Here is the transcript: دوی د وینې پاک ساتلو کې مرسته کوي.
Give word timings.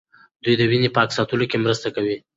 دوی 0.43 0.53
د 0.57 0.61
وینې 0.69 0.89
پاک 0.97 1.09
ساتلو 1.17 1.45
کې 1.51 1.57
مرسته 1.65 1.87
کوي. 1.95 2.15